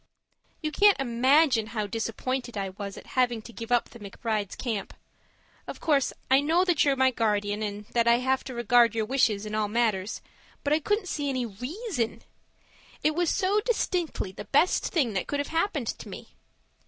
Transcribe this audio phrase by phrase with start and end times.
[0.63, 4.95] You can't imagine how disappointed I was at having to give up the McBrides' camp.
[5.67, 9.05] Of course I know that you're my guardian, and that I have to regard your
[9.05, 10.19] wishes in all matters,
[10.63, 12.23] but I couldn't see any REASON.
[13.03, 16.29] It was so distinctly the best thing that could have happened to me.